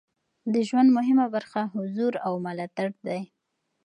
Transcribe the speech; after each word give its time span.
د 0.53 0.55
ژوند 0.67 0.89
مهمه 0.97 1.25
برخه 1.35 1.61
حضور 1.73 2.13
او 2.27 2.33
ملاتړ 2.45 2.87
دی. 3.07 3.21